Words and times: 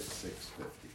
at 0.00 0.06
six 0.06 0.46
fifty. 0.56 0.88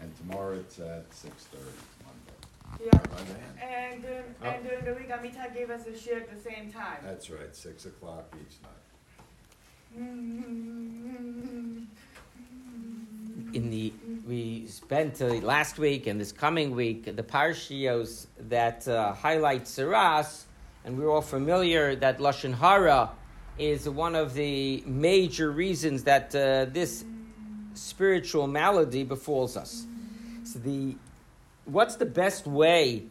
And 0.00 0.16
tomorrow 0.16 0.56
it's 0.56 0.78
at 0.78 1.04
six 1.12 1.44
thirty, 1.44 1.64
Monday. 2.04 2.38
Yeah. 2.84 2.96
Right, 2.96 3.26
Diane? 3.28 3.92
And 3.92 4.02
during, 4.02 4.34
and 4.42 4.64
during 4.64 4.84
the 4.84 4.94
week, 4.94 5.10
Amitai 5.10 5.54
gave 5.54 5.70
us 5.70 5.86
a 5.86 5.96
share 5.96 6.18
at 6.18 6.30
the 6.34 6.40
same 6.50 6.72
time. 6.72 6.98
That's 7.02 7.30
right, 7.30 7.54
six 7.54 7.86
o'clock 7.86 8.34
each 8.34 8.56
night. 8.62 8.72
in 13.54 13.70
the 13.70 13.92
we 14.26 14.66
spent 14.66 15.22
uh, 15.22 15.26
last 15.34 15.78
week 15.78 16.06
and 16.06 16.20
this 16.20 16.32
coming 16.32 16.74
week 16.74 17.04
the 17.16 17.22
parshios 17.22 18.26
that 18.48 18.86
uh, 18.88 19.12
highlight 19.12 19.64
tzaraas, 19.64 20.44
and 20.84 20.98
we're 20.98 21.10
all 21.10 21.22
familiar 21.22 21.94
that 21.94 22.18
lashon 22.18 22.54
hara 22.54 23.10
is 23.56 23.88
one 23.88 24.16
of 24.16 24.34
the 24.34 24.82
major 24.86 25.52
reasons 25.52 26.02
that 26.02 26.34
uh, 26.34 26.64
this 26.72 27.04
spiritual 27.74 28.46
malady 28.46 29.04
befalls 29.04 29.56
us. 29.56 29.84
So 30.44 30.58
the 30.58 30.96
what's 31.64 31.96
the 31.96 32.06
best 32.06 32.46
way 32.46 33.04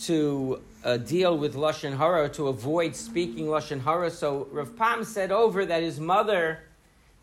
to 0.00 0.60
uh, 0.84 0.96
deal 0.98 1.36
with 1.38 1.54
lashon 1.54 1.96
hara 1.96 2.28
to 2.30 2.48
avoid 2.48 2.96
speaking 2.96 3.46
lashon 3.46 3.82
hara? 3.82 4.10
So 4.10 4.48
Rav 4.50 4.76
Pam 4.76 5.04
said 5.04 5.32
over 5.32 5.66
that 5.66 5.82
his 5.82 6.00
mother 6.00 6.60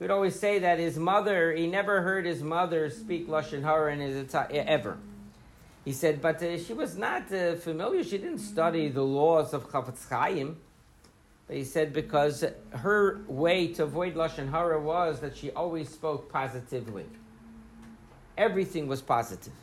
would 0.04 0.12
always 0.12 0.38
say 0.38 0.60
that 0.60 0.80
his 0.80 0.98
mother, 0.98 1.54
he 1.54 1.66
never 1.66 2.02
heard 2.02 2.26
his 2.26 2.44
mother 2.44 2.90
speak 2.90 3.30
Lashon 3.30 3.63
Hara 3.63 3.94
in 3.94 4.02
his 4.02 4.36
ever. 4.36 4.98
He 5.86 5.94
said, 5.94 6.22
but 6.22 6.44
uh, 6.44 6.58
she 6.58 6.74
was 6.74 6.98
not 6.98 7.32
uh, 7.32 7.55
familiar. 7.55 8.04
She 8.04 8.18
didn't 8.18 8.40
study 8.40 8.90
the 8.90 9.02
laws 9.02 9.54
of 9.54 9.70
Chafetz 9.72 10.10
Chaim. 10.10 10.58
He 11.53 11.63
said 11.63 11.93
because 11.93 12.43
her 12.71 13.21
way 13.27 13.67
to 13.73 13.84
avoid 13.84 14.16
Lashon 14.16 14.49
Hara 14.49 14.81
was 14.81 15.20
that 15.20 15.38
she 15.38 15.52
always 15.52 15.88
spoke 15.88 16.31
positively. 16.31 17.05
Everything 18.38 18.88
was 18.88 19.02
positive. 19.02 19.54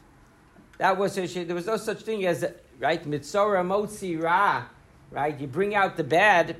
That 0.78 0.96
was 0.96 1.16
her, 1.16 1.26
she, 1.26 1.42
there 1.42 1.56
was 1.56 1.66
no 1.66 1.76
such 1.76 2.02
thing 2.02 2.24
as 2.26 2.44
right 2.78 3.04
mitzora 3.04 3.64
motzi 3.64 4.20
ra, 4.22 4.64
right? 5.10 5.38
You 5.38 5.48
bring 5.48 5.74
out 5.74 5.96
the 5.96 6.04
bad. 6.04 6.56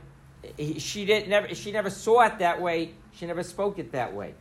She 0.79 1.05
did 1.05 1.29
never. 1.29 1.55
She 1.55 1.71
never 1.71 1.91
saw 1.91 2.23
it 2.23 2.39
that 2.41 2.61
way. 2.61 2.95
She 3.13 3.27
never 3.27 3.43
spoke 3.43 3.79
it 3.79 3.93
that 3.93 4.13
way. 4.13 4.35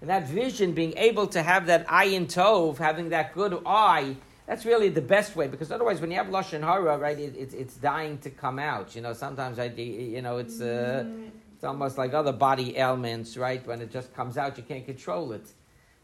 And 0.00 0.08
that 0.08 0.28
vision, 0.28 0.72
being 0.72 0.94
able 0.96 1.26
to 1.28 1.42
have 1.42 1.66
that 1.66 1.86
eye 1.88 2.08
ayin 2.08 2.26
tov, 2.26 2.78
having 2.78 3.10
that 3.10 3.34
good 3.34 3.60
eye, 3.66 4.16
that's 4.46 4.64
really 4.64 4.88
the 4.88 5.00
best 5.00 5.36
way. 5.36 5.46
Because 5.46 5.70
otherwise, 5.72 6.00
when 6.00 6.10
you 6.10 6.16
have 6.16 6.26
lashon 6.26 6.62
hara, 6.62 6.98
right, 6.98 7.18
it, 7.18 7.34
it, 7.36 7.54
it's 7.54 7.76
dying 7.76 8.18
to 8.18 8.30
come 8.30 8.58
out. 8.58 8.94
You 8.94 9.02
know, 9.02 9.12
sometimes 9.12 9.58
I, 9.58 9.66
you 9.66 10.22
know, 10.22 10.38
it's 10.38 10.60
uh, 10.60 11.04
it's 11.54 11.64
almost 11.64 11.98
like 11.98 12.14
other 12.14 12.32
body 12.32 12.76
ailments, 12.76 13.36
right? 13.36 13.66
When 13.66 13.80
it 13.80 13.90
just 13.90 14.14
comes 14.14 14.36
out, 14.36 14.56
you 14.58 14.64
can't 14.64 14.84
control 14.84 15.32
it, 15.32 15.46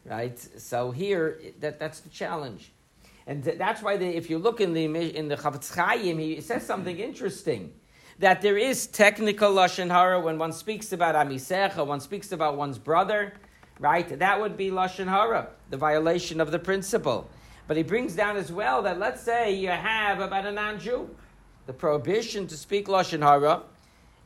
right? 0.04 0.38
So 0.38 0.90
here, 0.90 1.40
that 1.60 1.78
that's 1.78 2.00
the 2.00 2.10
challenge, 2.10 2.72
and 3.26 3.44
th- 3.44 3.58
that's 3.58 3.82
why 3.82 3.96
the, 3.96 4.06
if 4.06 4.30
you 4.30 4.38
look 4.38 4.60
in 4.60 4.72
the 4.72 4.84
in 4.84 5.28
the 5.28 5.36
Chafetz 5.36 5.74
Chaim, 5.74 6.18
he 6.18 6.40
says 6.40 6.64
something 6.64 6.98
interesting 6.98 7.72
that 8.20 8.42
there 8.42 8.58
is 8.58 8.86
technical 8.86 9.50
lashon 9.50 9.90
hara 9.90 10.20
when 10.20 10.38
one 10.38 10.52
speaks 10.52 10.92
about 10.92 11.14
amisecha, 11.14 11.86
one 11.86 12.00
speaks 12.00 12.32
about 12.32 12.54
one's 12.54 12.78
brother, 12.78 13.32
right? 13.78 14.18
That 14.18 14.38
would 14.38 14.58
be 14.58 14.70
lashon 14.70 15.08
hara, 15.08 15.48
the 15.70 15.78
violation 15.78 16.38
of 16.38 16.50
the 16.50 16.58
principle. 16.58 17.30
But 17.70 17.76
he 17.76 17.84
brings 17.84 18.16
down 18.16 18.36
as 18.36 18.50
well 18.50 18.82
that 18.82 18.98
let's 18.98 19.22
say 19.22 19.52
you 19.52 19.68
have 19.68 20.18
about 20.18 20.44
a 20.44 20.50
non-Jew, 20.50 21.08
the 21.66 21.72
prohibition 21.72 22.48
to 22.48 22.56
speak 22.56 22.88
lashon 22.88 23.22
hara 23.22 23.62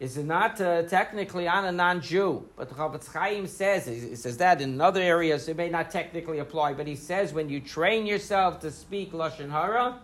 is 0.00 0.16
not 0.16 0.58
uh, 0.62 0.84
technically 0.84 1.46
on 1.46 1.66
a 1.66 1.70
non-Jew, 1.70 2.48
but 2.56 2.70
the 2.70 2.74
Chafetz 2.74 3.12
Chaim 3.12 3.46
says 3.46 3.84
he 3.84 4.16
says 4.16 4.38
that 4.38 4.62
in 4.62 4.80
other 4.80 5.02
areas 5.02 5.46
it 5.46 5.58
may 5.58 5.68
not 5.68 5.90
technically 5.90 6.38
apply, 6.38 6.72
but 6.72 6.86
he 6.86 6.96
says 6.96 7.34
when 7.34 7.50
you 7.50 7.60
train 7.60 8.06
yourself 8.06 8.60
to 8.60 8.70
speak 8.70 9.12
lashon 9.12 9.50
hara 9.50 9.98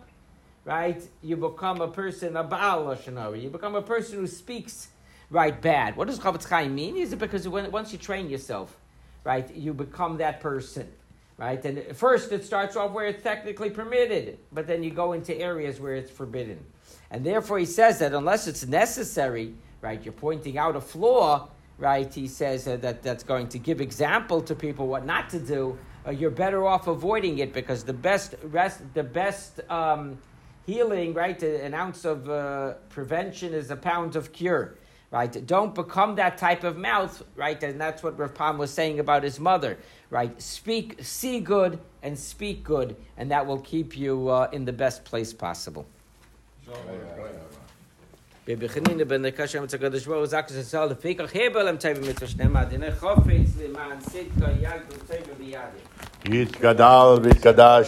right? 0.63 1.01
You 1.23 1.35
become 1.35 1.81
a 1.81 1.87
person, 1.87 2.37
a 2.37 2.43
Baal 2.43 2.85
Lashon 2.85 3.17
Hara. 3.17 3.35
You 3.35 3.49
become 3.49 3.73
a 3.73 3.81
person 3.81 4.19
who 4.19 4.27
speaks, 4.27 4.89
right, 5.31 5.59
bad. 5.59 5.95
What 5.95 6.09
does 6.09 6.19
Chafetz 6.19 6.47
Chaim 6.47 6.75
mean? 6.75 6.95
Is 6.95 7.11
it 7.11 7.17
because 7.17 7.47
when, 7.47 7.71
once 7.71 7.91
you 7.91 7.97
train 7.97 8.29
yourself, 8.29 8.77
right, 9.23 9.51
you 9.55 9.73
become 9.73 10.17
that 10.17 10.41
person, 10.41 10.87
right? 11.41 11.65
And 11.65 11.97
first 11.97 12.31
it 12.31 12.45
starts 12.45 12.75
off 12.75 12.91
where 12.91 13.07
it's 13.07 13.23
technically 13.23 13.71
permitted, 13.71 14.37
but 14.51 14.67
then 14.67 14.83
you 14.83 14.91
go 14.91 15.13
into 15.13 15.35
areas 15.35 15.79
where 15.79 15.95
it's 15.95 16.11
forbidden. 16.11 16.59
And 17.09 17.25
therefore 17.25 17.57
he 17.57 17.65
says 17.65 17.97
that 17.97 18.13
unless 18.13 18.47
it's 18.47 18.67
necessary, 18.67 19.55
right, 19.81 20.01
you're 20.05 20.13
pointing 20.13 20.59
out 20.59 20.75
a 20.75 20.81
flaw, 20.81 21.49
right, 21.79 22.13
he 22.13 22.27
says 22.27 22.67
uh, 22.67 22.77
that 22.77 23.01
that's 23.01 23.23
going 23.23 23.47
to 23.49 23.57
give 23.57 23.81
example 23.81 24.39
to 24.43 24.53
people 24.53 24.85
what 24.85 25.03
not 25.03 25.31
to 25.31 25.39
do, 25.39 25.79
uh, 26.05 26.11
you're 26.11 26.29
better 26.29 26.67
off 26.67 26.85
avoiding 26.87 27.39
it 27.39 27.53
because 27.53 27.83
the 27.83 27.93
best 27.93 28.35
rest, 28.43 28.81
the 28.93 29.03
best 29.03 29.61
um, 29.71 30.19
healing, 30.67 31.11
right? 31.11 31.41
An 31.41 31.73
ounce 31.73 32.05
of 32.05 32.29
uh, 32.29 32.73
prevention 32.89 33.51
is 33.55 33.71
a 33.71 33.75
pound 33.75 34.15
of 34.15 34.31
cure, 34.31 34.75
right? 35.11 35.45
Don't 35.45 35.75
become 35.75 36.15
that 36.15 36.37
type 36.37 36.63
of 36.63 36.77
mouth, 36.77 37.21
right? 37.35 37.61
And 37.61 37.79
that's 37.79 38.01
what 38.01 38.17
Rav 38.17 38.33
Pam 38.33 38.57
was 38.57 38.71
saying 38.71 38.99
about 38.99 39.23
his 39.23 39.39
mother, 39.39 39.77
right? 40.09 40.41
Speak, 40.41 40.97
see 41.01 41.39
good, 41.39 41.79
and 42.01 42.17
speak 42.17 42.63
good, 42.63 42.95
and 43.17 43.29
that 43.29 43.45
will 43.45 43.59
keep 43.59 43.97
you 43.97 44.29
uh, 44.29 44.47
in 44.51 44.65
the 44.65 44.73
best 44.73 45.03
place 45.05 45.33
possible. 45.33 45.85
בן 48.47 48.57
שם 49.47 49.65
דפיק 50.89 51.21
חבל 51.21 51.71
דנה 52.69 52.91
חופץ 52.99 53.57
למען 53.61 53.97
יתגדל 56.25 57.83